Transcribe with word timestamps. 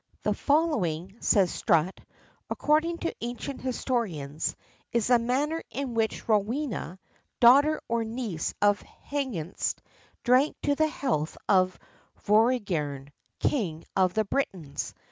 [XXXIV 0.01 0.23
25] 0.23 0.23
"The 0.33 0.39
following," 0.43 1.17
says 1.19 1.51
Strutt, 1.51 1.99
"according 2.49 2.97
to 2.97 3.13
ancient 3.21 3.61
historians, 3.61 4.55
is 4.91 5.05
the 5.05 5.19
manner 5.19 5.61
in 5.69 5.93
which 5.93 6.27
Rowena, 6.27 6.97
daughter 7.39 7.79
or 7.87 8.03
niece 8.03 8.55
of 8.63 8.81
Hengist, 9.11 9.75
drank 10.23 10.55
to 10.63 10.73
the 10.73 10.87
health 10.87 11.37
of 11.47 11.77
Vortigern, 12.25 13.09
King 13.41 13.83
of 13.95 14.15
the 14.15 14.25
Britons. 14.25 14.95